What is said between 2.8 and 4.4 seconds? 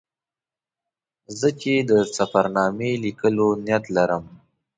لیکلو نیت لرم.